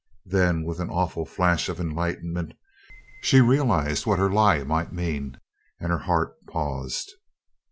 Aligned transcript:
Then 0.25 0.63
with 0.63 0.79
an 0.79 0.89
awful 0.89 1.27
flash 1.27 1.69
of 1.69 1.79
enlightenment 1.79 2.55
she 3.21 3.39
realized 3.39 4.03
what 4.07 4.17
her 4.17 4.31
lie 4.31 4.63
might 4.63 4.91
mean, 4.91 5.39
and 5.79 5.91
her 5.91 5.99
heart 5.99 6.43
paused. 6.47 7.11